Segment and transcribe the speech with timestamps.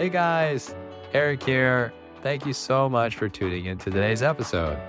[0.00, 0.74] Hey guys,
[1.12, 1.92] Eric here.
[2.22, 4.80] Thank you so much for tuning in to today's episode.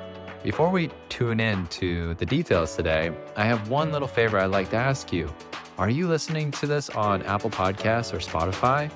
[0.42, 4.70] Before we tune in to the details today, I have one little favor I'd like
[4.70, 5.30] to ask you.
[5.78, 8.90] Are you listening to this on Apple Podcasts or Spotify?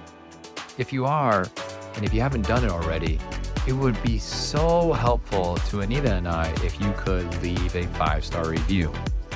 [0.77, 1.47] If you are,
[1.95, 3.19] and if you haven't done it already,
[3.67, 8.23] it would be so helpful to Anita and I if you could leave a five
[8.23, 8.89] star review.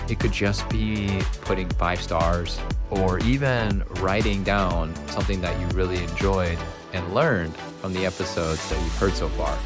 [0.08, 2.58] It could just be putting five stars
[2.92, 6.58] or even writing down something that you really enjoyed
[6.94, 9.58] and learned from the episodes that you've heard so far.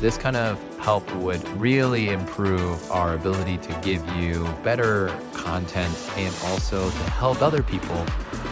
[0.00, 6.34] This kind of help would really improve our ability to give you better content and
[6.44, 8.04] also to help other people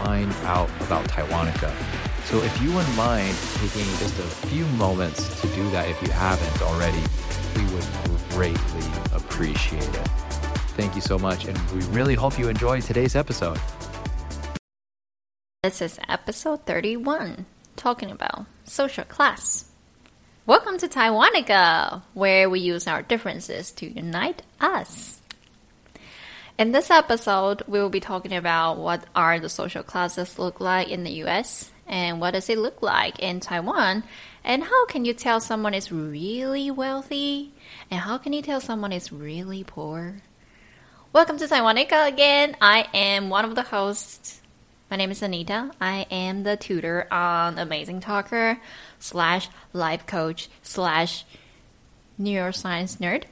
[0.02, 1.72] find out about Taiwanica.
[2.24, 6.10] So if you wouldn't mind taking just a few moments to do that if you
[6.10, 7.02] haven't already,
[7.56, 7.86] we would
[8.30, 10.08] greatly appreciate it.
[10.76, 13.60] Thank you so much, and we really hope you enjoyed today's episode.
[15.64, 19.64] This is episode 31, talking about social class.
[20.44, 25.22] Welcome to Taiwanica, where we use our differences to unite us.
[26.58, 30.88] In this episode, we will be talking about what are the social classes look like
[30.90, 34.04] in the US and what does it look like in Taiwan
[34.44, 37.54] and how can you tell someone is really wealthy
[37.90, 40.16] and how can you tell someone is really poor?
[41.14, 42.54] Welcome to Taiwanica again.
[42.60, 44.42] I am one of the hosts.
[44.90, 45.70] My name is Anita.
[45.80, 48.60] I am the tutor on Amazing Talker
[48.98, 51.24] slash life coach slash
[52.20, 53.24] neuroscience nerd.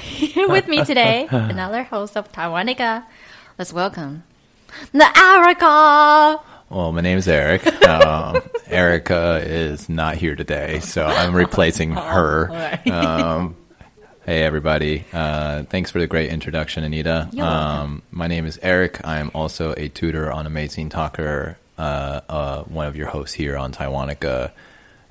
[0.00, 3.04] Here with me today, another host of Taiwanica.
[3.58, 4.24] Let's welcome
[4.92, 6.40] the Erica.
[6.70, 7.62] Well, my name is Eric.
[7.92, 12.78] Um, Erica is not here today, so I'm replacing her.
[12.90, 13.56] Um,
[14.24, 15.04] hey, everybody.
[15.12, 17.28] Uh, thanks for the great introduction, Anita.
[17.40, 19.00] Um, my name is Eric.
[19.04, 23.56] I am also a tutor on Amazing Talker, uh, uh, one of your hosts here
[23.56, 24.52] on Taiwanica,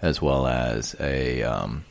[0.01, 1.83] as well as a um,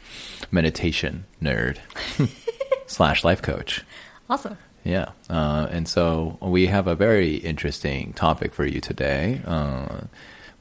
[0.50, 1.78] meditation nerd
[2.86, 3.84] slash life coach.
[4.28, 4.56] Awesome.
[4.82, 5.10] Yeah.
[5.28, 9.42] Uh, and so we have a very interesting topic for you today.
[9.44, 10.02] Uh,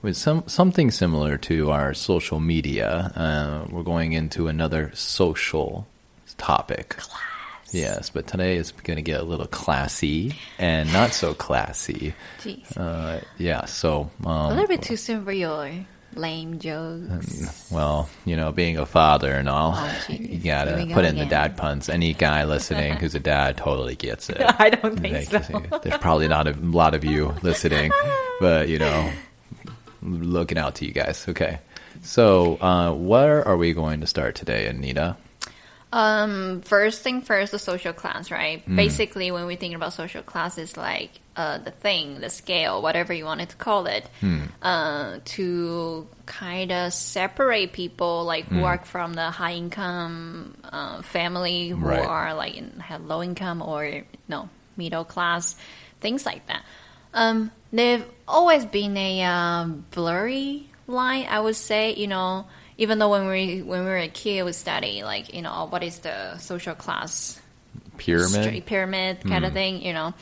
[0.01, 5.87] with some something similar to our social media, uh, we're going into another social
[6.35, 6.89] topic.
[6.89, 7.29] Class.
[7.71, 12.13] Yes, but today is going to get a little classy and not so classy.
[12.39, 12.75] Jeez.
[12.75, 15.71] Uh, yeah, so a um, little bit too soon for your
[16.15, 17.69] lame jokes.
[17.71, 21.25] well, you know, being a father and all, Oh, you gotta go put in the
[21.25, 21.89] dad puns.
[21.89, 24.37] Any guy listening who's a dad totally gets it.
[24.59, 25.79] I don't think so.
[25.83, 27.91] There's probably not a lot of you listening,
[28.39, 29.11] but you know,
[30.01, 31.25] looking out to you guys.
[31.27, 31.59] Okay.
[32.01, 35.17] So, uh, where are we going to start today, Anita?
[35.91, 38.63] Um, first thing first, the social class, right?
[38.67, 38.75] Mm.
[38.75, 43.11] Basically, when we think about social class, it's like uh, the thing, the scale, whatever
[43.13, 44.41] you wanted to call it, Hmm.
[44.61, 51.69] uh, to kind of separate people like who are from the high income uh, family,
[51.69, 52.05] who Right.
[52.05, 55.55] are like in, have low income or no middle class,
[56.01, 56.61] things like that.
[57.15, 61.95] Um, they've always been a um, blurry line, I would say.
[61.95, 62.45] You know,
[62.79, 65.83] even though when we when we were a kid, we study like you know what
[65.83, 67.39] is the social class
[67.97, 68.43] Pyramid.
[68.43, 70.13] straight pyramid kind of thing, you know.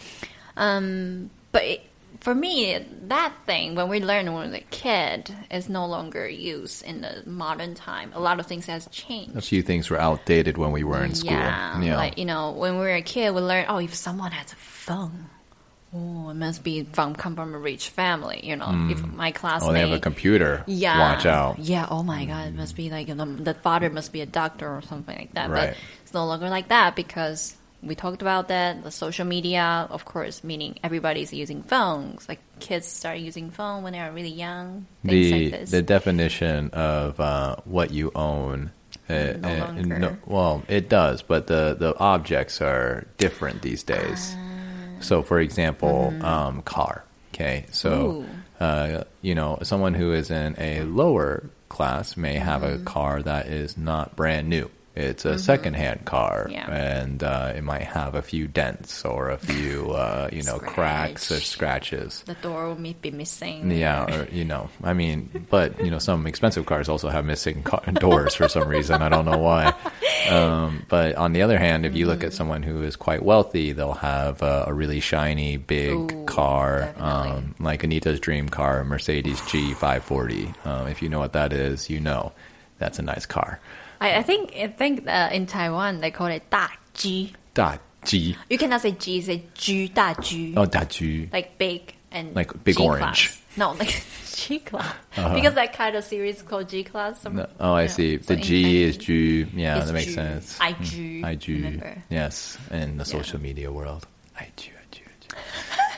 [0.57, 1.81] Um, but it,
[2.19, 6.27] for me, that thing when we learned when we were a kid is no longer
[6.27, 8.11] used in the modern time.
[8.15, 9.37] A lot of things has changed.
[9.37, 11.33] A few things were outdated when we were in school.
[11.33, 13.67] Yeah, like you know, when we were a kid, we learned.
[13.69, 15.29] Oh, if someone has a phone,
[15.93, 18.39] oh, it must be from come from a rich family.
[18.43, 20.63] You know, if my classmate, oh, they have a computer.
[20.67, 21.59] yeah, Watch out.
[21.59, 21.87] Yeah.
[21.89, 24.67] Oh my God, it must be like you know, the father must be a doctor
[24.67, 25.49] or something like that.
[25.49, 25.69] Right.
[25.69, 28.83] But it's no longer like that because we talked about that.
[28.83, 32.27] The social media, of course, meaning everybody's using phones.
[32.27, 34.87] Like kids start using phone when they are really young.
[35.03, 35.71] The like this.
[35.71, 38.71] the definition of uh, what you own.
[39.09, 40.19] Uh, No uh, longer.
[40.25, 44.35] well, it does, but the, the objects are different these days.
[44.35, 44.46] Ah.
[44.99, 47.03] So, for example, um, car.
[47.33, 47.89] Okay, so
[48.23, 48.33] Mm-hmm.
[48.59, 52.81] Uh, you know, someone who is in a lower class may have Mm-hmm.
[52.81, 54.71] a car that is not brand new.
[54.97, 56.65] It's a secondhand car, Yeah.
[56.71, 61.31] and uh, it might have a few dents or a few, uh, you know, cracks
[61.31, 62.23] or scratches.
[62.25, 63.69] the door will be missing.
[63.69, 67.61] Yeah, or you know, I mean, but you know, some expensive cars also have missing
[67.61, 69.01] car- doors for some reason.
[69.03, 69.73] I don't know why.
[70.29, 72.35] Um, but on the other hand, if you look at Mm-hmm.
[72.37, 77.53] someone who is quite wealthy, they'll have uh, a really shiny, big Ooh, car, um,
[77.59, 80.65] like Anita's dream car, Mercedes G540.
[80.65, 82.31] Um, if you know what that is, you know
[82.79, 83.59] that's a nice car.
[84.00, 87.32] I, I think I think uh, in Taiwan they call it 大 G.
[87.54, 88.36] 大 G.
[88.50, 91.28] You cannot say G, say 居大居 Oh, 大 G.
[91.32, 93.28] like big and Like big G orange.
[93.28, 93.38] class.
[93.56, 94.02] No, like
[94.34, 94.92] G class.
[95.14, 97.20] Because that kind of series is called G class.
[97.22, 97.46] some- Uh-huh.
[97.60, 98.18] No, oh, I yeah, see.
[98.18, 99.46] so The in G Chinese, is Ju.
[99.54, 100.14] Yeah, it's that makes Ju.
[100.14, 100.58] sense.
[100.60, 101.22] I Ju.
[101.24, 101.54] I Ju.
[101.56, 102.02] Remember?
[102.10, 104.06] Yes, in the social media world.
[104.38, 104.70] I Ju.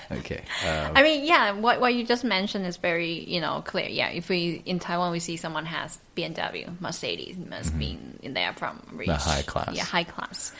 [0.10, 0.20] I Ju.
[0.20, 0.34] I Ju.
[0.36, 0.44] Okay.
[0.68, 3.88] Um, I mean, yeah, what what you just mentioned is very, you know, clear.
[3.88, 8.54] Yeah, if we in Taiwan we see someone has BMW, Mercedes, must be in there
[8.54, 9.30] from rich, Mm-hmm.
[9.30, 9.68] high class.
[9.70, 9.76] Hmm.
[9.76, 10.52] Yeah, high class.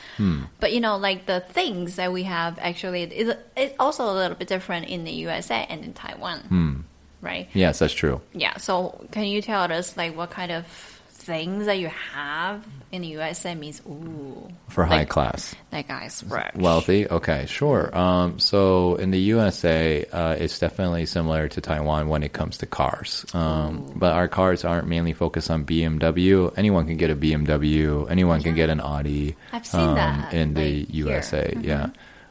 [0.60, 4.36] But you know, like the things that we have actually is it's also a little
[4.36, 6.74] bit different in the USA and in Taiwan, Hmm.
[7.20, 7.48] right?
[7.54, 8.20] yes, that's true.
[8.32, 8.56] Yeah.
[8.58, 10.64] So can you tell us like what kind of
[11.20, 15.54] things that you have in the USA means ooh For high like, class.
[15.70, 16.54] that guy's rich.
[16.56, 17.08] Wealthy?
[17.08, 17.96] Okay, sure.
[17.96, 22.66] Um, so in the USA, uh, it's definitely similar to Taiwan when it comes to
[22.66, 23.24] cars.
[23.32, 26.52] Um, but our cars aren't mainly focused on BMW.
[26.56, 28.10] Anyone can get a BMW.
[28.10, 29.36] Anyone can get an Audi.
[29.52, 31.04] I've seen that, in the like, here.
[31.04, 31.08] Mm-hmm.
[31.08, 31.54] USA.
[31.60, 31.90] Yeah.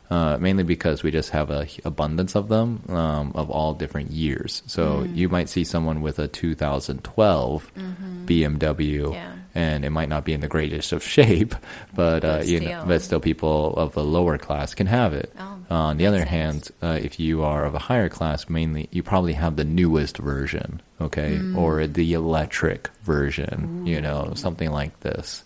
[0.09, 4.63] Uh, mainly because we just have a abundance of them um, of all different years.
[4.65, 5.15] So Mm.
[5.15, 7.71] you might see someone with a 2012
[8.25, 9.13] BMW, Mm-hmm.
[9.13, 9.31] Yeah.
[9.55, 11.53] and it might not be in the greatest of shape,
[11.95, 12.85] but, uh, But you know, still.
[12.87, 15.31] but still people of the lower class can have it.
[15.39, 18.49] Oh, Uh, on the other makes hand, uh, if you are of a higher class,
[18.49, 21.55] mainly you probably have the newest version, okay, Mm.
[21.55, 25.43] or the electric version, you know, something like this.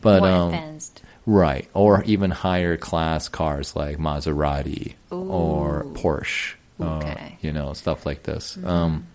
[0.00, 1.02] But More um, advanced.
[1.30, 7.08] Right, or even higher class cars like Maserati or Porsche, uh, Okay.
[7.08, 7.46] Mm-hmm.
[7.46, 8.58] you know, stuff like this.
[8.64, 9.06] Um,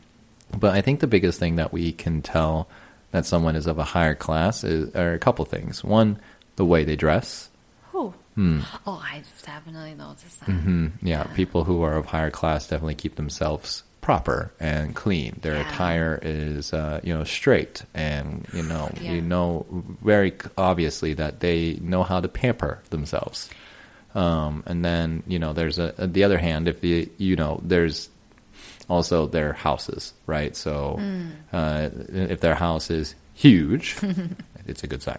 [0.57, 2.67] but I think the biggest thing that we can tell
[3.11, 5.83] that someone is of a higher class is, are a couple things.
[5.83, 6.19] One,
[6.55, 7.49] the way they dress.
[7.93, 10.49] Oh, oh, I definitely noticed that.
[10.49, 15.33] Mm, yeah, people who are of higher class definitely keep themselves proper and clean.
[15.41, 15.61] Their Yeah.
[15.67, 19.13] attire is, uh, you know, straight, and you know, Yeah.
[19.13, 19.65] you know
[20.03, 23.49] very obviously that they know how to pamper themselves.
[24.13, 28.09] Um, and then you know, there's a the other hand, if the you know, there's
[28.87, 30.55] also their houses, right?
[30.55, 31.31] So, Mm.
[31.51, 31.89] uh,
[32.31, 33.97] if their house is huge,
[34.67, 35.17] it's a good sign.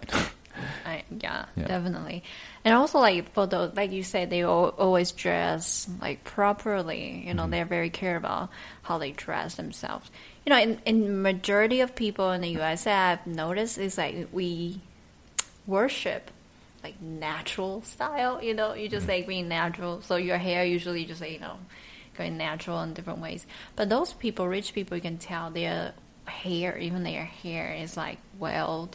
[1.09, 1.67] Yeah, Yeah.
[1.67, 2.23] definitely.
[2.65, 7.23] And also, like for those, like you said, they al- always dress like properly.
[7.25, 7.51] You know, Mm-hmm.
[7.51, 8.49] they're very care about
[8.83, 10.11] how they dress themselves.
[10.45, 14.81] You know, in in majority of people in the USA, I've noticed is like we
[15.65, 16.31] worship
[16.83, 18.41] like natural style.
[18.43, 19.11] You know, you just Mm-hmm.
[19.11, 20.01] like being natural.
[20.01, 21.57] So your hair usually just like you know
[22.17, 23.45] going natural in different ways.
[23.75, 25.93] But those people, rich people, you can tell their
[26.25, 28.89] hair, even their hair, is like well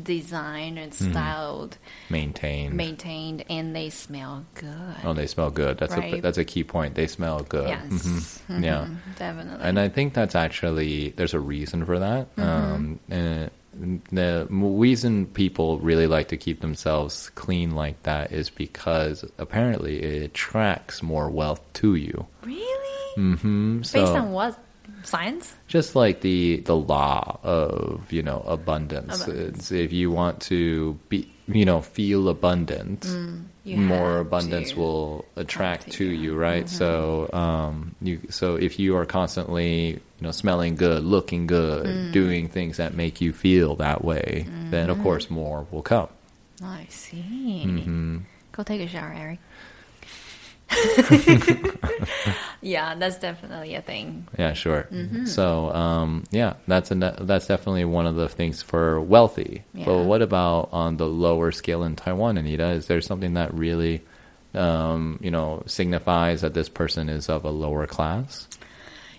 [0.00, 1.10] designed and Mm-hmm.
[1.12, 1.78] styled,
[2.10, 2.76] Maintain.
[2.76, 4.96] maintained, and they smell good.
[5.04, 5.78] Oh, they smell good.
[5.78, 6.94] That's a that's a key point.
[6.94, 7.68] They smell good.
[7.68, 8.64] yes, Mhm.
[8.64, 8.84] Yeah.
[8.86, 9.64] Mhm, definitely.
[9.66, 12.34] And I think that's actually there's a reason for that.
[12.36, 12.72] Mm-hmm.
[12.74, 13.50] Um, and
[14.10, 20.22] the reason people really like to keep themselves clean like that is because apparently it
[20.22, 22.26] attracts more wealth to you.
[22.44, 24.58] really, hmm So based on what
[25.04, 25.54] science?
[25.68, 29.22] just like the the law of you know abundance.
[29.22, 29.72] Abundance.
[29.72, 36.04] If you want to be you know feel abundant, Mm, more abundance will attract to
[36.04, 36.34] you.
[36.36, 36.68] right?
[36.68, 42.12] So um, you so if you are constantly you know smelling good, looking good, Mm.
[42.12, 44.90] doing things that make you feel that way, then Mm-hmm.
[44.90, 46.08] of course more will come.
[46.62, 47.64] I see.
[47.66, 48.18] Mm-hmm.
[48.52, 49.38] Go take a shower, Eric.
[52.60, 54.26] yeah, that's definitely a thing.
[54.38, 54.88] Yeah, sure.
[54.90, 55.26] Mm-hmm.
[55.26, 59.64] So, um, yeah, that's a that's definitely one of the things for wealthy.
[59.74, 59.84] Yeah.
[59.84, 62.68] But what about on the lower scale in Taiwan, Anita?
[62.70, 64.02] Is there something that really,
[64.54, 68.48] um, you know, signifies that this person is of a lower class?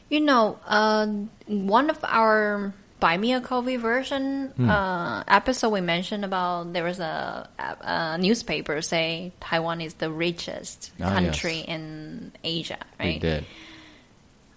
[0.10, 1.08] You know, uh,
[1.48, 4.70] one of our Buy Me a Coffee version Hmm.
[4.72, 10.92] uh, episode we mentioned about there was a, a, newspaper say Taiwan is the richest
[11.04, 11.66] Ah, country yes.
[11.68, 13.20] in Asia, right?
[13.20, 13.44] did.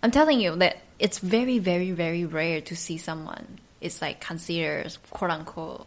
[0.03, 4.97] I'm telling you that it's very, very, very rare to see someone it's like considered
[5.11, 5.87] quote unquote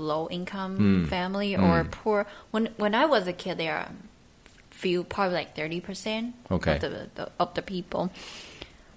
[0.00, 1.04] low income Hmm.
[1.12, 2.24] family or poor.
[2.52, 3.90] When when I was a kid, there are
[4.70, 6.76] few, probably like thirty percent Okay.
[6.76, 8.08] of the, the of the people.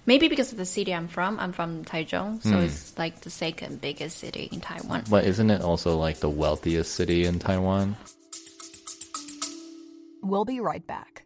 [0.05, 1.39] Maybe because of the city I'm from.
[1.39, 2.63] I'm from Taichung, so Hmm.
[2.65, 5.03] it's like the second biggest city in Taiwan.
[5.09, 7.95] But isn't it also like the wealthiest city in Taiwan?
[10.23, 11.23] We'll be right back.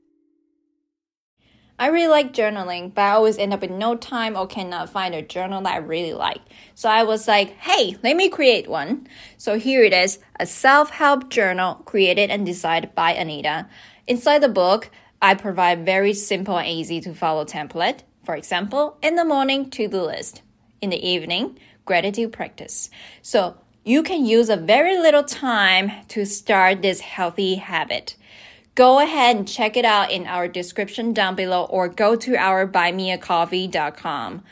[1.78, 5.14] I really like journaling, but I always end up with no time or cannot find
[5.14, 6.40] a journal that I really like.
[6.74, 9.08] So I was like, hey, let me create one.
[9.38, 13.68] So here it is a self help journal created and designed by Anita.
[14.08, 14.90] Inside the book,
[15.22, 18.00] I provide very simple and easy to follow template.
[18.26, 20.42] For example, in the morning, to do list.
[20.82, 22.90] In the evening, gratitude practice.
[23.22, 28.16] So you can use a very little time to start this healthy habit.
[28.74, 32.68] Go ahead and check it out in our description down below or go to our
[32.68, 34.44] buymeacoffee.com.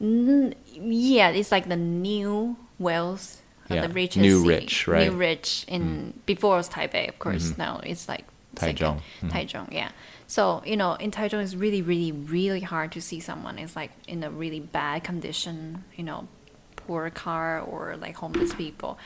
[0.00, 3.41] Mm, yeah, it's like the new wealth,
[3.74, 5.10] Yeah, the richest new rich, right?
[5.10, 7.56] New rich in before it was Taipei, of course.
[7.58, 8.24] Now it's like.
[8.54, 9.00] Taichung.
[9.24, 9.90] Taichung, yeah.
[10.26, 13.92] So you know, in Taichung, it's really, really, really hard to see someone is like
[14.06, 15.84] in a really bad condition.
[15.96, 16.28] You know,
[16.76, 18.98] poor car or like homeless people.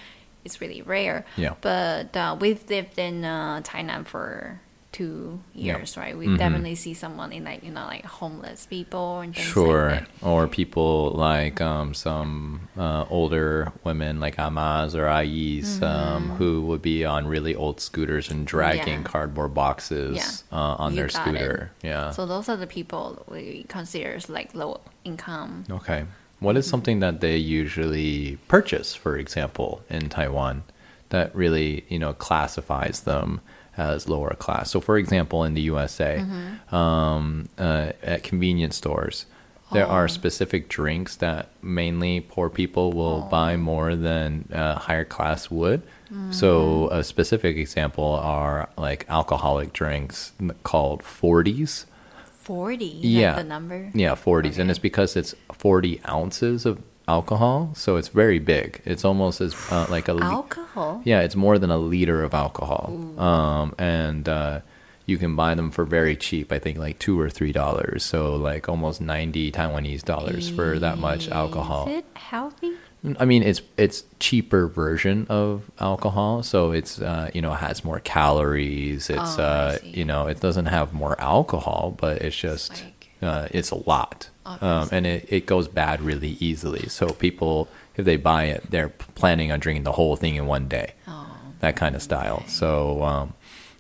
[0.44, 1.24] It's really rare.
[1.36, 1.54] Yeah.
[1.60, 4.60] But uh, we've lived in uh, Tainan for
[4.96, 6.16] two years, right?
[6.16, 6.38] We Mhm.
[6.38, 9.90] definitely see someone in like you know like homeless people and things Sure.
[9.90, 16.50] like or people like um, some uh, older women like amas or ayis um, who
[16.68, 19.02] would be on really old scooters and dragging Mm-hmm.
[19.06, 19.12] Yeah.
[19.14, 20.58] cardboard boxes Yeah.
[20.58, 21.54] uh, on You their scooter.
[21.82, 21.86] it.
[21.92, 22.10] Yeah.
[22.16, 25.64] So those are the people we consider as like low income.
[25.78, 26.04] Okay.
[26.38, 30.64] What is something that they usually purchase, for example, in Taiwan
[31.08, 33.40] that really, you know, classifies them
[33.76, 34.70] as lower class?
[34.70, 36.24] So, for example, in the USA,
[36.72, 39.26] um, uh, at convenience stores,
[39.72, 45.50] there are specific drinks that mainly poor people will buy more than uh, higher class
[45.50, 45.82] would.
[46.30, 51.86] So, a specific example are like alcoholic drinks called 40s.
[52.32, 52.92] Forty.
[52.94, 53.34] like Yeah.
[53.34, 53.90] the number.
[53.92, 54.58] Yeah, 40s.
[54.60, 57.70] And it's because it's 40 ounces of alcohol.
[57.74, 58.80] So it's very big.
[58.84, 60.14] It's almost as uh, like a.
[60.14, 61.02] li- Alcohol.
[61.04, 62.92] yeah, it's more than a liter of alcohol.
[63.18, 64.60] Um, and uh,
[65.06, 66.52] you can buy them for very cheap.
[66.52, 68.04] I think like two or three dollars.
[68.04, 71.88] So like almost 90 Taiwanese dollars for that much alcohol.
[71.88, 72.72] Is it healthy?
[73.20, 78.00] I mean, it's it's cheaper version of alcohol, so it's uh, you know has more
[78.00, 79.08] calories.
[79.10, 79.90] It's Oh, I uh, see.
[79.90, 84.28] you know it doesn't have more alcohol, but it's just Like- uh, it's a lot,
[84.60, 86.88] um, and it, it goes bad really easily.
[86.88, 90.68] So people, if they buy it, they're planning on drinking the whole thing in one
[90.68, 91.26] day, Oh.
[91.60, 92.44] that kind of style.
[92.46, 93.02] So.
[93.02, 93.34] Um,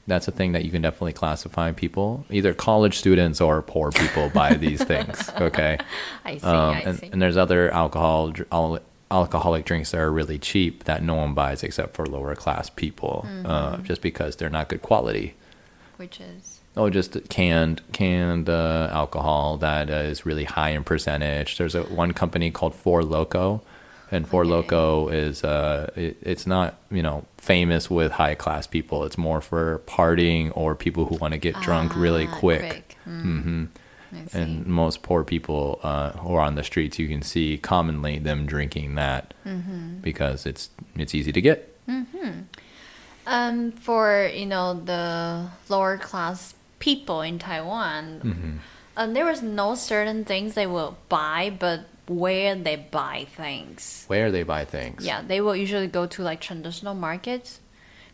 [0.08, 2.24] that's a thing that you can definitely classify people.
[2.30, 5.28] Either college students or poor people buy these things.
[5.40, 5.78] Okay.
[6.24, 6.46] I see.
[6.46, 7.08] Um, I and, see.
[7.12, 8.78] and there's other alcohol al-
[9.10, 13.26] alcoholic drinks that are really cheap that no one buys except for lower class people,
[13.28, 13.46] Mm-hmm.
[13.46, 15.34] uh, just because they're not good quality.
[15.96, 21.56] Which is Oh, just canned canned uh, alcohol that uh, is really high in percentage.
[21.58, 23.62] There's a one company called Four Loco,
[24.10, 24.50] and Four Okay.
[24.50, 29.04] Loco is uh, it, it's not you know famous with high class people.
[29.04, 32.96] It's more for partying or people who want to get drunk really Ah, quick.
[33.08, 33.22] Mm.
[33.42, 33.64] hmm
[34.32, 38.46] and most poor people uh, who are on the streets, you can see commonly them
[38.46, 39.98] drinking that Mm-hmm.
[40.00, 41.74] because it's it's easy to get.
[43.26, 48.52] Um, for you know the lower class people in Taiwan, Mm-hmm.
[48.96, 54.04] um, there was no certain things they will buy, but where they buy things.
[54.06, 55.04] Where they buy things.
[55.04, 57.60] Yeah, they will usually go to like traditional markets.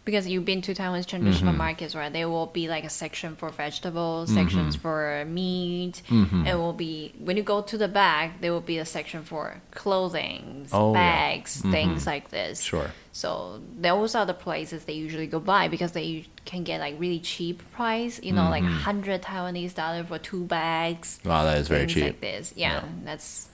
[0.04, 1.58] Because you've been to Taiwan's traditional Mm-hmm.
[1.58, 2.12] markets, right?
[2.12, 4.82] There will be like a section for vegetables, sections Mm-hmm.
[4.82, 6.02] for meat.
[6.10, 9.60] It will be when you go to the back, there will be a section for
[9.70, 11.00] clothing, Oh, yeah.
[11.00, 12.60] bags, things like this.
[12.60, 12.90] Sure.
[13.12, 17.20] So those are the places they usually go buy because they can get like really
[17.20, 18.20] cheap price.
[18.22, 21.20] You know, like hundred Taiwanese dollar for two bags.
[21.24, 21.74] Wow, that is Mm-hmm.
[21.74, 22.02] very cheap.
[22.04, 22.84] Like this, yeah, Yeah.
[23.04, 23.48] that's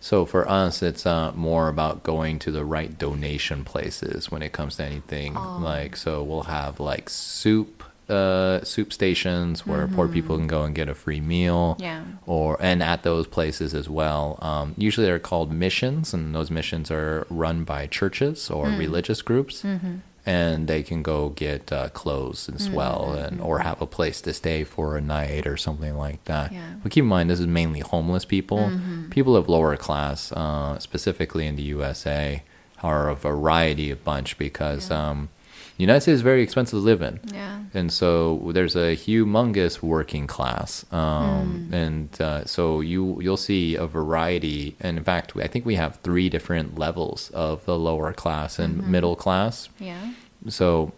[0.00, 4.52] So for us, it's uh, more about going to the right donation places when it
[4.52, 5.36] comes to anything.
[5.36, 5.58] Oh.
[5.60, 10.74] Like, so we'll have like soup, uh, soup stations where poor people can go and
[10.74, 11.74] get a free meal.
[11.74, 11.82] Mm-hmm.
[11.82, 12.04] Yeah.
[12.26, 14.38] Or and at those places as well.
[14.40, 18.78] Um, usually they're called missions, and those missions are run by churches or Mm.
[18.78, 19.62] religious groups.
[19.62, 19.96] Mm-hmm.
[20.28, 23.24] And they can go get uh, clothes as well, Mm-hmm.
[23.24, 26.52] and or have a place to stay for a night or something like that.
[26.52, 26.74] Yeah.
[26.82, 28.58] But keep in mind, this is mainly homeless people.
[28.58, 29.08] Mm-hmm.
[29.08, 32.42] People of lower class, uh, specifically in the USA,
[32.82, 35.30] are a variety of bunch because um,
[35.78, 37.20] the United States is very expensive to live in.
[37.32, 37.54] yeah.
[37.72, 43.86] And so there's a humongous working class, um, and uh, so you you'll see a
[43.86, 44.74] variety.
[44.80, 48.86] And in fact, I think we have three different levels of the lower class and
[48.88, 50.12] middle class Yeah.
[50.48, 50.92] so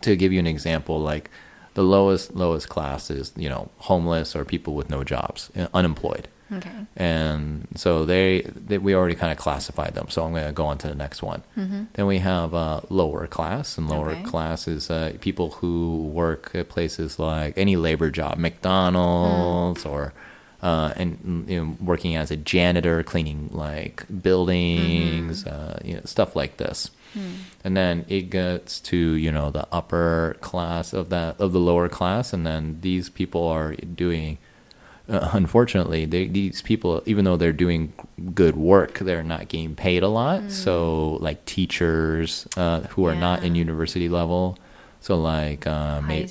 [0.00, 1.30] to give you an example like
[1.74, 6.28] the lowest lowest class is you know homeless or people with no jobs uh, unemployed
[6.52, 6.70] Okay.
[6.96, 10.66] and so they, they we already kind of classified them so i'm going to go
[10.66, 11.42] on to the next one
[11.94, 14.22] then we have uh, lower class and lower Okay.
[14.22, 20.12] class is uh, people who work at places like any labor job mcdonald's or
[20.62, 26.36] uh, and you know, working as a janitor, cleaning like buildings, uh, you know, stuff
[26.36, 26.90] like this.
[27.64, 31.88] And then it gets to you know the upper class of that of the lower
[31.88, 34.38] class, and then these people are doing
[35.10, 37.92] uh, unfortunately, they, these people, even though they're doing
[38.34, 40.50] good work, they're not getting paid a lot.
[40.50, 44.56] So, like teachers uh, who are not in university level,
[45.00, 46.26] so like uh, High may-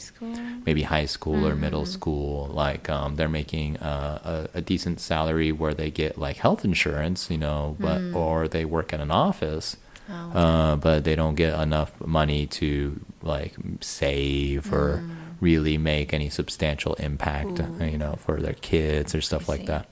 [0.66, 5.52] maybe high school or middle school, like um, they're making uh, a, a decent salary
[5.52, 9.78] where they get like health insurance, you know, but or they work at an office.
[10.12, 15.04] Oh, Uh, but they don't get enough money to like save or
[15.42, 19.88] really make any substantial impact, uh, you know, for their kids or stuff like that.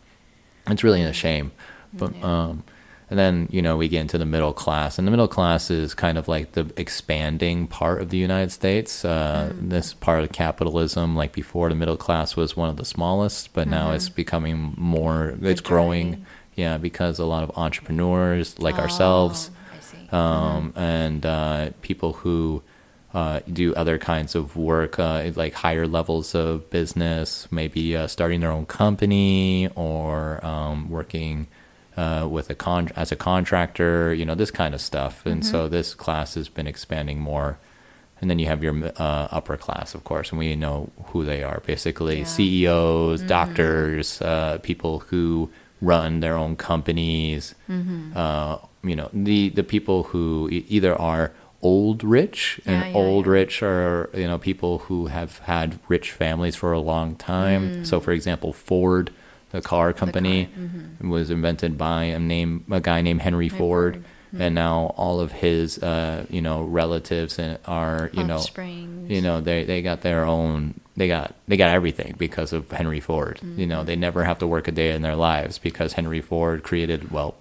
[0.67, 1.51] It's really a shame.
[1.93, 2.63] But um,
[3.09, 5.93] and then you know we get into the middle class, and the middle class is
[5.93, 9.05] kind of like the expanding part of the United States.
[9.05, 13.53] Uh, This part of capitalism, like before, the middle class was one of the smallest,
[13.53, 15.37] but now it's becoming more.
[15.41, 16.25] It's growing,
[16.55, 20.09] yeah, because a lot of entrepreneurs like ourselves Oh, see.
[20.11, 22.61] um, and uh, people who
[23.17, 28.39] uh, do other kinds of work, uh, like higher levels of business, maybe uh, starting
[28.41, 31.35] their own company or um, working
[32.01, 35.25] uh, with a con- as a contractor, you know, this kind of stuff.
[35.25, 37.57] And so this class has been expanding more.
[38.21, 38.75] And then you have your
[39.07, 42.25] uh, upper class, of course, and we know who they are basically Yeah.
[42.35, 45.49] CEOs, doctors, uh, people who
[45.81, 47.55] run their own companies.
[48.15, 48.57] Uh,
[48.89, 53.25] you know, the, the people who e- either are old rich, and Yeah, yeah, old
[53.25, 53.31] yeah.
[53.31, 57.83] rich are, you know, people who have had rich families for a long time.
[57.85, 59.11] So, for example, Ford,
[59.51, 60.49] the car company,
[61.01, 63.95] was invented by a name a guy named Henry Ford.
[63.95, 64.05] Ford.
[64.37, 68.39] And now all of his, uh, you know, relatives and are, you know,
[69.07, 72.99] you know, they they got their own, they got they got everything because of Henry
[72.99, 73.39] Ford.
[73.55, 76.61] You know, they never have to work a day in their lives because Henry Ford
[76.61, 77.35] created well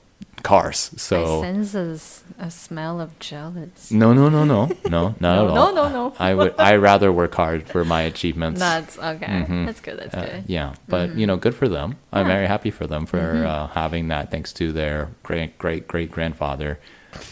[0.46, 0.90] cars.
[0.96, 3.90] So I sense a, a smell of jealous.
[3.90, 5.74] no, no, no, no, no, not No, at all.
[5.74, 5.88] no, no.
[6.08, 6.14] no.
[6.18, 8.60] I would I rather work hard for my achievements.
[8.60, 9.44] That's okay.
[9.66, 9.98] That's good.
[10.00, 10.44] That's Uh, good.
[10.46, 11.96] yeah, but you know, good for them.
[12.12, 16.10] I'm very happy for them for uh, having that, thanks to their great great great
[16.10, 16.78] grandfather.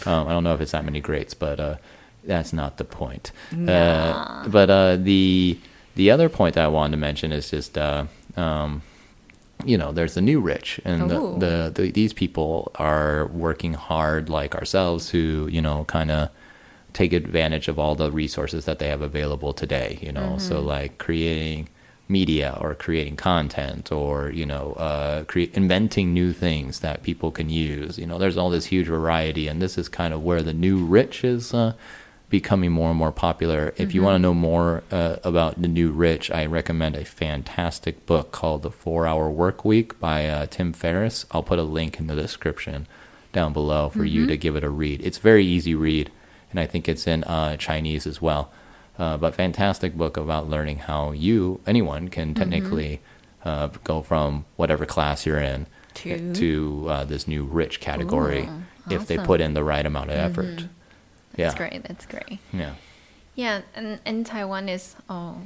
[0.06, 1.76] Um, I don't know if it's that many greats, but uh,
[2.24, 3.32] that's not the point.
[3.52, 5.58] Uh, but uh, the
[5.94, 7.78] the other point that I wanted to mention is just.
[7.78, 8.04] Uh,
[8.36, 8.82] um,
[9.64, 14.28] you know, there's the new rich, and the, the, the these people are working hard,
[14.28, 16.30] like ourselves, who you know, kind of
[16.92, 19.98] take advantage of all the resources that they have available today.
[20.00, 21.68] You know, so like creating
[22.06, 27.48] media or creating content or you know, uh, cre- inventing new things that people can
[27.48, 27.98] use.
[27.98, 30.84] You know, there's all this huge variety, and this is kind of where the new
[30.84, 31.54] rich is.
[31.54, 31.72] Uh,
[32.30, 33.72] becoming more and more popular.
[33.76, 38.06] If you want to know more uh, about the new rich, I recommend a fantastic
[38.06, 41.26] book called The Four Hour Work Week by uh, Tim Ferriss.
[41.30, 42.86] I'll put a link in the description
[43.32, 45.00] down below for you to give it a read.
[45.02, 46.10] It's very easy read,
[46.50, 48.50] and I think it's in uh, Chinese as well.
[48.98, 53.00] Uh, but fantastic book about learning how you, anyone, can technically
[53.44, 58.94] uh, go from whatever class you're in To- to uh, this new rich category Ooh,
[58.94, 60.66] if they put in the right amount of effort.
[61.36, 61.46] Yeah.
[61.46, 61.82] That's great.
[61.82, 62.38] That's great.
[62.52, 62.74] Yeah.
[63.36, 65.38] Yeah, and, and Taiwan is oh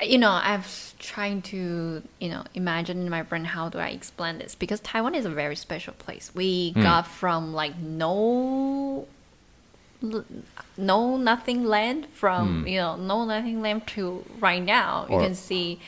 [0.00, 4.38] you know, I've trying to, you know, imagine in my brain how do I explain
[4.38, 6.30] this because Taiwan is a very special place.
[6.34, 6.82] We Hmm.
[6.82, 9.08] got from like no
[10.76, 15.06] no nothing land from, you know, no nothing land to right now.
[15.10, 15.24] you Hmm.
[15.24, 15.80] Can see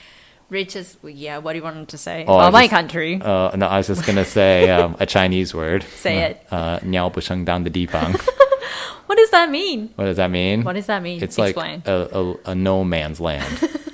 [0.50, 2.24] richest yeah, what do you want to say?
[2.28, 3.20] Oh, I well, my just- country.
[3.22, 5.84] Uh, no, I was just gonna say um, a Chinese word.
[5.84, 6.46] Say it.
[6.52, 8.12] Uh, 鸟不生蛋的地方.
[9.08, 9.90] what does that mean?
[9.96, 10.64] what does that mean?
[10.64, 11.22] What does that mean?
[11.22, 11.82] It's like Explain.
[11.86, 13.46] a, a, a no man's land.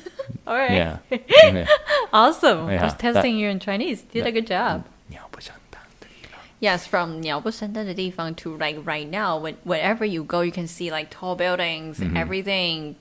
[0.48, 0.72] All right.
[0.72, 0.98] yeah.
[1.10, 1.66] Yeah.
[2.12, 2.68] Awesome.
[2.68, 4.02] I Yeah, was that- testing you in Chinese.
[4.12, 4.84] Did a good job.
[5.08, 6.40] 鸟不生蛋的地方.
[6.60, 11.10] Yes, from 鸟不生蛋的地方 to like right now, when wherever you go, you can see like
[11.10, 12.18] tall buildings, Mm-hmm.
[12.18, 12.96] everything,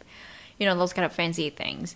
[0.59, 1.94] you know, those kind of fancy things,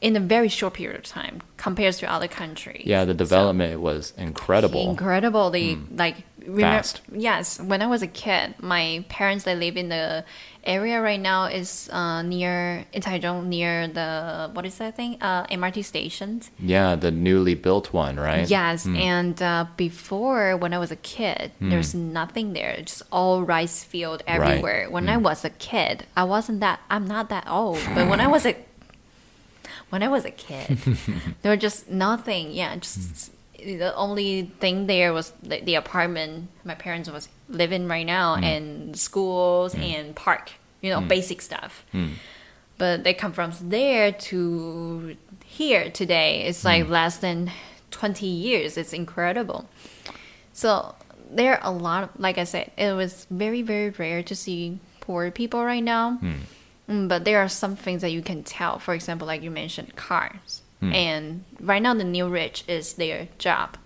[0.00, 2.84] in a very short period of time compared to other countries.
[2.86, 4.88] Yeah, the So, development was incredible.
[4.90, 5.50] incredible.
[5.50, 6.16] They like
[6.58, 7.02] Fast.
[7.12, 10.24] Yes, when I was a kid, my parents they live in the
[10.64, 15.18] area right now is uh, near in Taichung near the what is that thing?
[15.20, 16.50] Uh, MRT stations.
[16.58, 18.48] yeah, the newly built one, right?
[18.48, 22.74] Yes, and uh, before when I was a kid, there's nothing there.
[22.84, 24.88] Just all rice field everywhere.
[24.90, 26.80] When I was a kid, I wasn't that.
[26.88, 28.56] I'm not that old, but when I was a
[29.90, 30.78] when I was a kid,
[31.42, 32.52] there was just nothing.
[32.52, 33.78] Yeah, just hmm.
[33.78, 38.44] the only thing there was the, the apartment my parents was living right now, hmm.
[38.44, 39.82] and schools hmm.
[39.82, 40.52] and park.
[40.80, 41.84] You know, basic stuff.
[42.78, 46.44] But they come from there to here today.
[46.46, 47.50] It's like less than
[47.90, 48.78] 20 years.
[48.78, 49.68] It's incredible.
[50.54, 50.94] So
[51.30, 54.78] there are a lot of like i said it was very very rare to see
[55.00, 56.18] poor people right now
[56.90, 59.94] Mm, but there are some things that you can tell for example like you mentioned
[59.96, 63.76] cars And right now, the new rich is their job.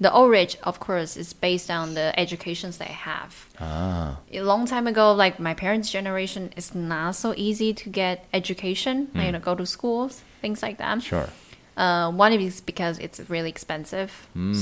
[0.00, 3.32] The old rich, of course, is based on the educations they have.
[3.60, 8.16] Ah, A long time ago, like my parents' generation, it's not so easy to get
[8.32, 11.02] education, like, you know, go to schools, things like that.
[11.02, 11.28] sure.
[11.76, 14.10] Uh, one is because it's really expensive,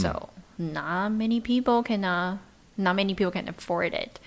[0.03, 2.37] so not many people can, uh,
[2.77, 4.21] not many people can afford it.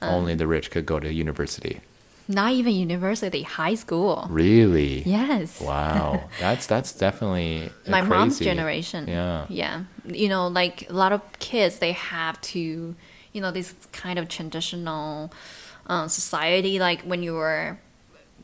[0.00, 1.80] Only the rich could go to university.
[2.30, 4.26] Not even university, high school.
[4.28, 5.02] Really?
[5.04, 5.60] Yes.
[5.62, 6.28] Wow.
[6.40, 9.08] That's that's definitely My mom's generation.
[9.08, 9.46] Yeah.
[9.48, 9.84] Yeah.
[10.04, 12.94] You know, like a lot of kids, they have to,
[13.32, 15.32] you know, this kind of traditional
[15.86, 16.78] uh, society.
[16.78, 17.78] Like when you were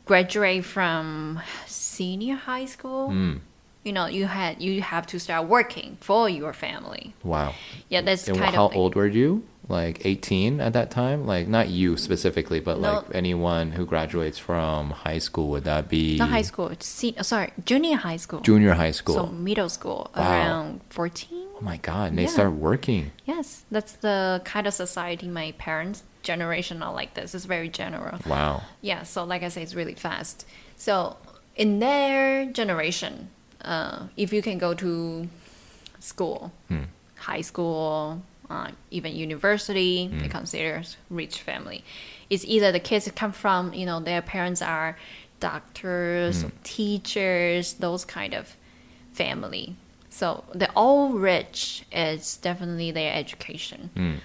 [0.07, 3.41] graduate from senior high school, Mm.
[3.85, 7.13] you know, you had you have to start working for your family.
[7.23, 7.53] Wow.
[7.91, 8.81] Yeah, that's And kind how of thing.
[8.81, 9.45] old were you?
[9.69, 11.27] Like 18 at that time?
[11.27, 12.93] Like not you specifically, but No.
[12.97, 16.69] like anyone who graduates from high school would that be Not high school.
[16.69, 18.41] It's se- sorry, junior high school.
[18.41, 19.15] junior high school?
[19.15, 20.23] So middle school, Wow.
[20.23, 21.47] around fourteen.
[21.57, 22.29] oh my god, and they Yeah.
[22.39, 23.13] start working.
[23.25, 27.35] Yes, that's the kind of society my parents' generation are like this.
[27.35, 28.19] It's very general.
[28.27, 28.63] Wow.
[28.83, 30.45] Yeah, so like I say, it's really fast.
[30.77, 31.17] So
[31.57, 33.31] in their generation,
[33.65, 35.29] uh, if you can go to
[36.01, 36.85] school, Hmm.
[37.17, 41.85] high school, uh, even university, they consider rich family.
[42.31, 44.97] It's either the kids come from, you know, their parents are
[45.41, 46.49] doctors, Hmm.
[46.63, 48.57] teachers, those kind of
[49.13, 49.77] family.
[50.11, 53.91] So the all rich is definitely their education.
[53.97, 54.19] Mm.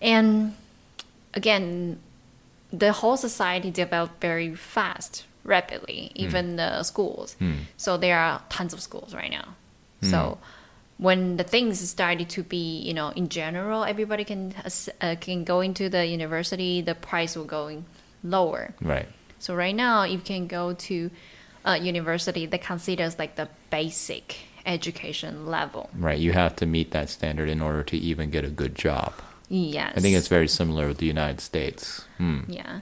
[0.00, 0.54] And
[1.34, 1.98] again,
[2.72, 7.36] the whole society developed very fast, rapidly, even the schools.
[7.76, 9.54] So there are tons of schools right now.
[10.02, 10.38] So
[10.98, 14.54] when the things started to be, you know, in general, everybody can
[15.00, 17.82] uh, can go into the university, the price will go
[18.22, 18.74] lower.
[18.80, 19.08] Right.
[19.38, 21.10] So right now, you can go to
[21.64, 25.88] a university that considers like the basic education level.
[25.96, 26.18] Right.
[26.18, 29.14] You have to meet that standard in order to even get a good job.
[29.48, 29.92] Yes.
[29.96, 32.04] I think it's very similar with the United States.
[32.18, 32.40] Hmm.
[32.48, 32.80] Yeah.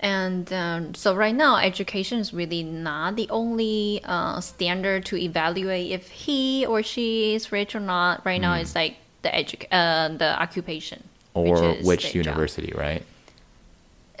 [0.00, 5.90] And um, so right now, education is really not the only uh, standard to evaluate
[5.92, 8.24] if he or she is rich or not.
[8.26, 8.42] Right Hmm.
[8.42, 11.04] now, it's like the edu- uh, the occupation.
[11.32, 12.26] Or is which their job.
[12.26, 13.02] university, right?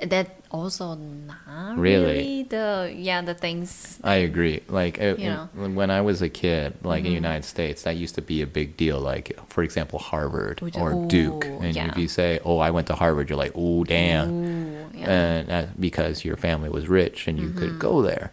[0.02, 2.04] That also not Really?
[2.06, 3.98] really, the yeah the things.
[4.04, 4.62] I agree.
[4.68, 5.48] Like uh, You know.
[5.80, 7.10] when I was a kid, like in Mm-hmm.
[7.10, 8.98] the United States, that used to be a big deal.
[9.12, 11.88] Like for example, Harvard Which- or Duke, and yeah.
[11.90, 15.10] if you say, "Oh, I went to Harvard," you're like, "Oh, damn," Ooh, yeah.
[15.16, 17.58] and that, because your family was rich and you Mm-hmm.
[17.60, 18.30] could go there.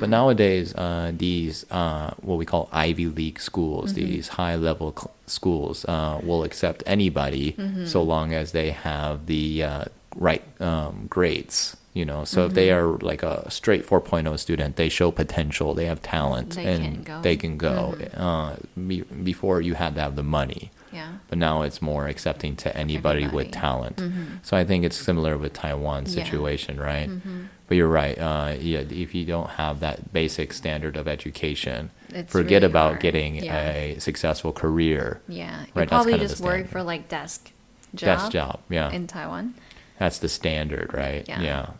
[0.00, 4.00] But nowadays, uh, these uh, what we call Ivy League schools, Mm-hmm.
[4.08, 7.84] these high level cl- schools, uh, will accept anybody Mm-hmm.
[7.84, 9.84] so long as they have the uh,
[10.16, 11.76] right um, grades.
[11.94, 12.94] You know, so if they Mm-hmm.
[12.94, 17.02] are like a straight 4.0 student, they show potential, they have talent, They and can
[17.02, 17.12] go.
[17.14, 17.22] Mm-hmm.
[17.22, 17.96] they can go.
[18.14, 21.12] Uh, be, before you had to have the money yeah.
[21.28, 23.98] but now it's more accepting to anybody with talent.
[24.42, 26.24] So I think it's similar with Taiwan's Yeah.
[26.24, 27.08] situation, right?
[27.66, 28.16] But you're right.
[28.18, 32.88] Uh, yeah, if you don't have that basic standard of education, It's forget really about
[32.92, 33.00] hard.
[33.00, 33.70] getting Yeah.
[33.72, 35.20] a successful career.
[35.28, 37.50] Yeah, you Right, probably kind of the just work for like desk
[37.94, 38.06] job.
[38.18, 38.90] Desk job, yeah.
[38.92, 39.54] In Taiwan.
[39.98, 41.26] That's the standard, right?
[41.28, 41.70] Yeah.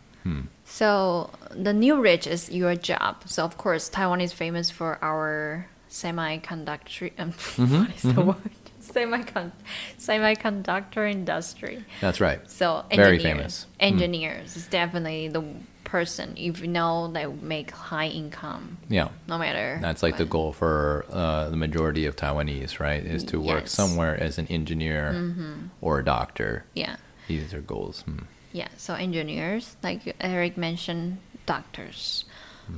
[0.65, 3.23] So the new rich is your job.
[3.27, 7.13] So of course, Taiwan is famous for our semiconductor.
[7.19, 8.37] Um, Mm-hmm, what is the word?
[8.83, 9.53] Semicon-
[9.99, 11.85] semiconductor industry.
[12.01, 12.41] That's right.
[12.51, 13.67] So Very engineers- famous.
[13.81, 13.87] Mm.
[13.93, 15.45] Engineers is definitely the
[15.85, 19.09] person if you know they make high income, Yeah.
[19.29, 19.79] no matter.
[19.81, 23.05] That's like the goal for uh, the majority of Taiwanese, right?
[23.05, 23.75] Is to work Yes.
[23.77, 23.89] Mm-hmm.
[23.91, 26.65] somewhere as an engineer or a doctor.
[26.75, 26.97] Yeah,
[27.29, 28.03] These are goals.
[28.03, 28.19] Hmm.
[28.53, 28.69] yeah.
[28.77, 32.25] So engineers, like Eric mentioned, doctors,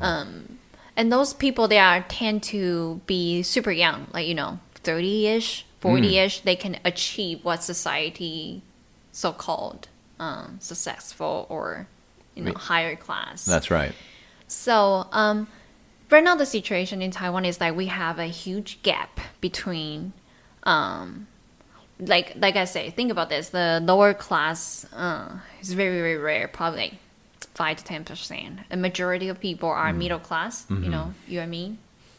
[0.00, 0.58] um,
[0.96, 5.66] and those people they are tend to be super young, like you know, thirty ish,
[5.80, 6.40] forty ish.
[6.40, 8.62] They can achieve what society
[9.12, 9.88] so called
[10.20, 11.86] um, successful or
[12.34, 13.44] you know higher class.
[13.44, 13.92] That's right.
[14.46, 15.48] So, um,
[16.10, 20.12] right now the situation in Taiwan is like we have a huge gap between,
[20.62, 21.26] um,
[22.00, 26.48] like like I say, think about this: the lower class uh, is very very rare,
[26.48, 26.94] probably like
[27.54, 28.60] five to ten percent.
[28.70, 30.66] A majority of people are middle class.
[30.70, 31.76] You know, you and me,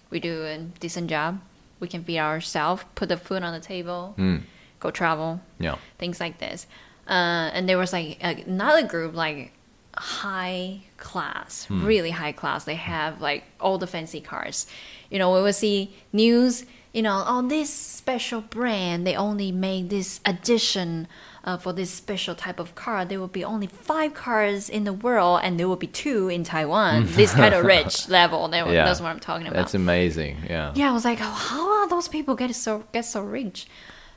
[0.10, 1.40] we do a decent job.
[1.80, 4.42] We can feed ourselves, put the food on the table, Mm.
[4.82, 5.76] go travel Yeah.
[5.98, 6.68] things like this.
[7.08, 9.54] Uh, and there was like another group, like
[9.96, 12.66] high class, really high class.
[12.66, 14.68] They have like all the fancy cars.
[15.10, 16.66] You know, we will see news.
[16.94, 21.08] You know, oh, this special brand, they only made this edition
[21.44, 23.06] uh, for this special type of car.
[23.06, 26.44] There will be only five cars in the world, and there will be two in
[26.44, 27.06] Taiwan.
[27.10, 28.48] this kind of rich level.
[28.48, 28.86] That, Yeah.
[28.86, 29.56] That's what I'm talking about.
[29.58, 30.38] That's amazing.
[30.50, 30.74] Yeah.
[30.76, 33.68] Yeah, I was like, oh, how are those people get so get so rich?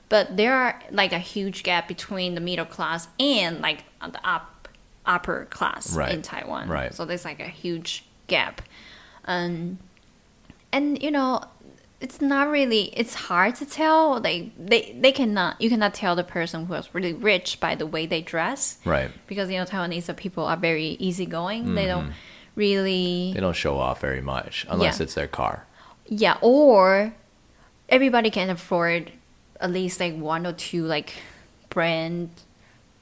[0.09, 4.69] But there are like a huge gap between the middle class and like the up
[5.07, 6.69] upper class Right, in Taiwan.
[6.69, 6.95] right.
[6.95, 8.63] So there's like a huge gap,
[9.25, 9.79] um,
[10.73, 11.41] and you know,
[12.03, 12.85] it's not really.
[12.97, 14.21] It's hard to tell.
[14.21, 17.87] Like they they cannot you cannot tell the person who is really rich by the
[17.87, 18.79] way they dress.
[18.85, 19.11] Right.
[19.27, 21.75] Because you know Taiwanese people are very easygoing.
[21.75, 22.13] They don't
[22.57, 25.05] really They don't show off very much unless Yeah.
[25.05, 25.65] it's their car.
[26.07, 27.15] yeah, or
[27.89, 29.13] everybody can afford
[29.61, 31.15] at least like one or two like
[31.71, 32.31] brand,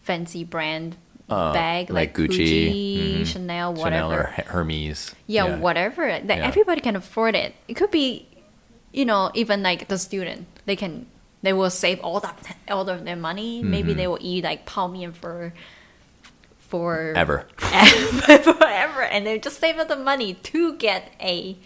[0.02, 0.96] fancy brand
[1.28, 3.26] Uh, bag like like, Gucci, mhm.
[3.26, 4.10] Chanel, whatever.
[4.10, 5.14] Chanel or Her- Hermes.
[5.26, 6.06] yeah, whatever.
[6.06, 6.46] That Yeah.
[6.46, 7.54] everybody can afford it.
[7.68, 8.26] It could be,
[8.92, 11.06] you know, even like the student, they can
[11.42, 13.62] they will save all that all of their money.
[13.62, 13.98] Maybe Mm-hmm.
[13.98, 15.52] they will eat like palm mian for
[16.58, 17.46] for Ever.
[17.58, 21.56] forever, and they just save up the money to get a,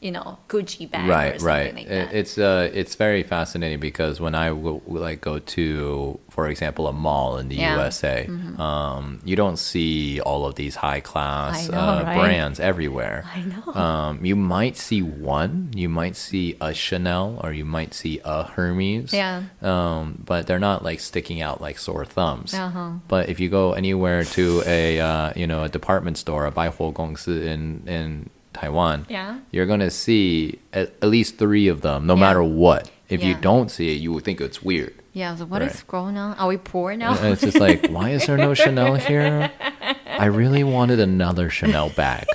[0.00, 1.74] you know Gucci bag right, right.
[1.74, 6.86] Like it's uh, it's very fascinating because when I will like go to, for example,
[6.86, 7.76] a mall in the yeah.
[7.76, 8.60] USA, mm-hmm.
[8.60, 12.14] um, you don't see all of these high class uh, right?
[12.16, 13.24] brands everywhere.
[13.34, 13.72] I know.
[13.74, 18.44] Um, you might see one, you might see a Chanel, or you might see a
[18.44, 19.12] Hermes.
[19.12, 19.42] Yeah.
[19.62, 22.54] Um, but they're not like sticking out like sore thumbs.
[22.54, 22.92] Uh-huh.
[23.08, 26.92] But if you go anywhere to a uh, you know a department store, a Baihuo
[26.92, 29.38] Gongsi in in taiwan Yeah.
[29.50, 32.20] you're gonna see at, at least three of them, no Yeah.
[32.20, 32.90] matter what.
[33.08, 34.92] If you don't see it, you would think it's weird.
[35.14, 35.34] yeah.
[35.34, 35.86] So what is Right.
[35.88, 36.36] going on?
[36.36, 37.16] Are we poor now?
[37.16, 39.50] And it's just like, why is there no Chanel here?
[40.06, 42.26] I really wanted another Chanel bag.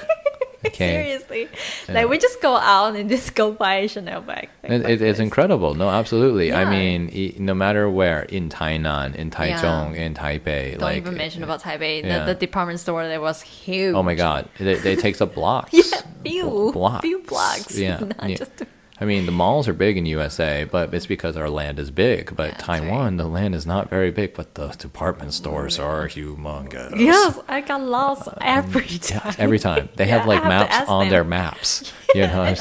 [0.74, 1.48] Seriously,
[1.90, 4.50] like we just go out and just go buy a Chanel bag.
[4.64, 5.76] Like, it, like it's incredible.
[5.76, 6.54] No, absolutely.
[6.54, 11.44] I mean, no matter where in Tainan, in Taichung, in Taipei, Don't like even mention
[11.44, 12.04] about Taipei.
[12.04, 12.20] yeah.
[12.26, 13.96] The, the department store there was huge.
[13.96, 15.74] Oh my God, it, it takes up blocks.
[15.74, 17.02] Yeah, few, blocks.
[17.02, 17.78] few blocks.
[17.78, 18.36] Yeah, Not yeah.
[18.38, 18.52] just
[19.02, 22.36] I mean, the malls are big in USA, but it's because our land is big.
[22.36, 25.84] But Yeah, that's Taiwan, the land is not very big, but the department stores mm.
[25.84, 26.98] are humongous.
[27.00, 29.34] Yes, I got lost uh, every time.
[29.40, 31.10] Every time they Yeah, have like have maps on them.
[31.10, 31.92] their maps.
[32.14, 32.54] You know, I,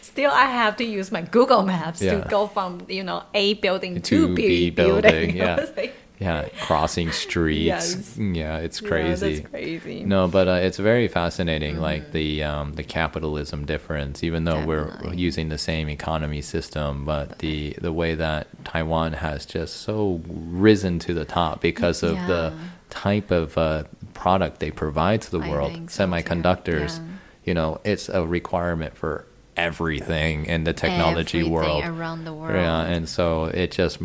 [0.00, 2.22] still, I have to use my Google Maps Yeah.
[2.22, 5.36] to go from you know A building To to, B B building, building.
[5.36, 5.66] yeah.
[6.20, 7.60] I was like, yeah, crossing streets.
[7.60, 8.18] Yes.
[8.18, 9.36] Yeah, it's yeah, crazy.
[9.36, 10.04] that's crazy.
[10.04, 14.22] No, but uh, it's very fascinating, like the um, the capitalism difference.
[14.22, 19.46] Even though we're using the same economy system, but the the way that Taiwan has
[19.46, 22.52] just so risen to the top because of the
[22.90, 26.98] type of uh, product they provide to the I world, so, semiconductors.
[26.98, 27.04] Yeah.
[27.44, 29.24] You know, it's a requirement for
[29.64, 31.84] everything in the technology Everything world.
[31.84, 32.54] around the world.
[32.54, 33.98] Yeah, and so it just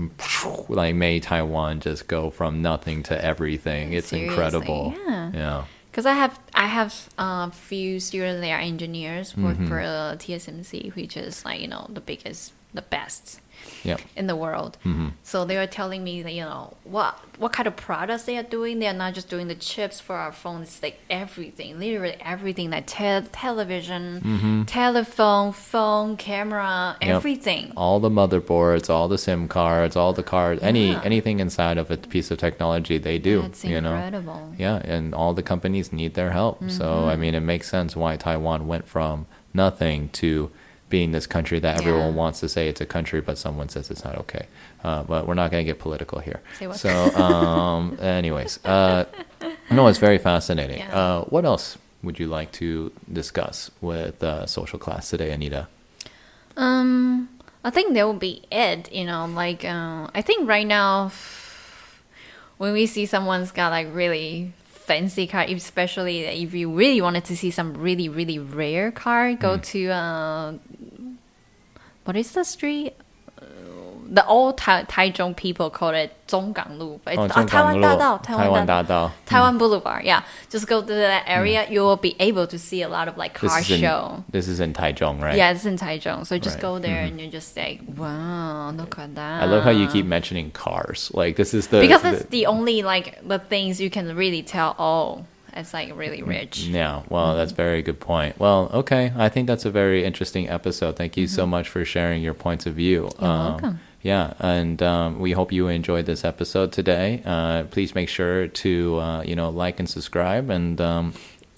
[0.69, 3.93] like made Taiwan just go from nothing to everything.
[3.93, 4.93] It's Seriously, incredible.
[5.07, 5.31] yeah.
[5.33, 5.63] yeah.
[5.91, 9.67] Because I have I have a few students that are engineers work Mm-hmm.
[9.67, 13.41] for uh, TSMC, which is like you know the biggest, the best
[13.83, 14.01] Yep.
[14.15, 14.77] in the world.
[14.85, 15.09] Mm-hmm.
[15.23, 18.43] So they were telling me that you know what what kind of products they are
[18.43, 18.79] doing.
[18.79, 20.67] They are not just doing the chips for our phones.
[20.67, 27.07] It's like everything, literally everything, like te- television, telephone, phone, camera, Mm-hmm.
[27.07, 27.15] Yep.
[27.15, 27.73] everything.
[27.77, 31.01] All the motherboards, all the SIM cards, all the cards, any Yeah.
[31.03, 33.41] anything inside of a piece of technology, they do.
[33.43, 33.93] That's you know.
[33.95, 34.53] incredible.
[34.57, 36.57] Yeah, and all the companies need their help.
[36.69, 37.09] So Mm-hmm.
[37.09, 40.51] I mean, it makes sense why Taiwan went from nothing to
[40.89, 42.21] being this country that everyone Yeah.
[42.23, 44.45] wants to say it's a country, but someone says it's not okay.
[44.83, 46.41] Uh, but we're not going to get political here.
[46.73, 49.05] So, um, anyways, uh,
[49.71, 50.77] no, it's very fascinating.
[50.79, 50.95] Yeah.
[50.95, 55.67] Uh, what else would you like to discuss with uh, social class today, Anita?
[56.55, 57.29] Um,
[57.63, 58.91] I think that will be it.
[58.93, 61.11] You know, like uh, I think right now,
[62.57, 64.53] when we see someone's got like really
[64.85, 69.57] fancy car, especially if you really wanted to see some really really rare car, go
[69.57, 70.53] to uh,
[72.05, 72.93] what is the street?
[74.04, 78.18] Uh, The old Tai Taichung people call it 中港路, but it's Oh, uh, Taiwan 大道,
[78.20, 79.12] Taiwan 大道.
[79.24, 80.02] Taiwan Boulevard.
[80.04, 81.64] Yeah, just go to that area.
[81.70, 84.24] You will be able to see a lot of like car This is in, show.
[84.32, 85.36] This is in Taichung, right?
[85.36, 86.26] Yeah, it's in Taichung.
[86.26, 86.62] So just Right.
[86.62, 89.42] go there and you're just like, wow, look at that.
[89.42, 91.10] I love how you keep mentioning cars.
[91.14, 94.42] Like this is the because the- that's the only like the things you can really
[94.42, 94.74] tell.
[94.76, 96.66] Oh, it's like really Mm, rich.
[96.66, 98.40] Yeah, well, that's a very good point.
[98.40, 100.96] Well, okay, I think that's a very interesting episode.
[100.96, 103.08] Thank you so much for sharing your points of view.
[103.18, 103.22] Mm-hmm.
[103.24, 103.80] You're welcome.
[104.05, 107.23] Yeah, and um, we hope you enjoyed this episode today.
[107.25, 111.13] Uh, please make sure to uh, you know like and subscribe, and um,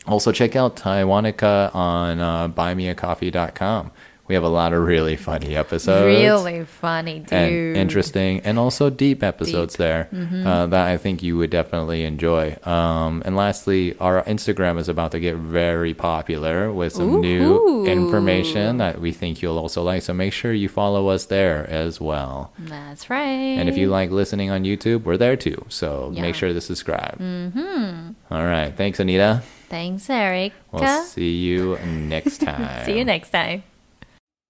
[0.05, 3.91] also check out Taiwanica on uh, buymeacoffee.com,
[4.27, 6.05] We have a lot of really funny episodes.
[6.05, 7.31] Really funny, dude.
[7.33, 10.45] and interesting and also deep episodes there Mm-hmm.
[10.47, 12.57] uh, that I think you would definitely enjoy.
[12.63, 18.77] Um, and lastly, our Instagram is about to get very popular with some new information
[18.77, 20.01] that we think you'll also like.
[20.03, 22.51] So make sure you follow us there as well.
[22.59, 23.57] That's right.
[23.59, 25.65] And if you like listening on YouTube, we're there too.
[25.69, 26.21] So Yeah.
[26.21, 27.17] make sure to subscribe.
[27.19, 28.11] Mm-hmm.
[28.33, 28.75] All right.
[28.75, 29.41] Thanks, Anita.
[29.69, 30.53] Thanks, Eric.
[30.71, 32.85] We'll see you next time.
[32.85, 33.63] See you next time.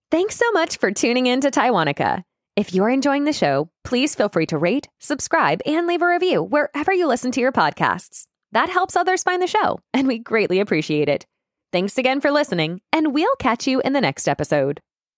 [0.09, 2.23] Thanks so much for tuning in to Taiwanica.
[2.55, 6.41] If you're enjoying the show, please feel free to rate, subscribe, and leave a review
[6.41, 8.23] wherever you listen to your podcasts.
[8.53, 11.25] That helps others find the show, and we greatly appreciate it.
[11.73, 14.79] Thanks again for listening, and we'll catch you in the next episode.